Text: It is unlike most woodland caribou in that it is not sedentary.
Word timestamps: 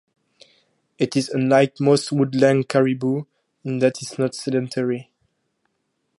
It 0.97 1.15
is 1.15 1.29
unlike 1.29 1.79
most 1.79 2.11
woodland 2.11 2.67
caribou 2.67 3.25
in 3.63 3.77
that 3.77 4.01
it 4.01 4.11
is 4.11 4.17
not 4.17 4.33
sedentary. 4.33 5.11